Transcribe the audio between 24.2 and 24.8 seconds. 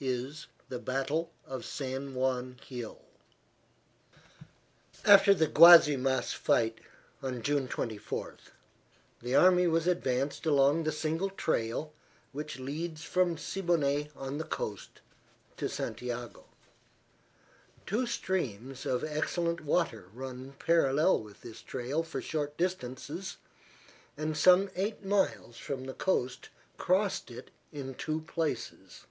some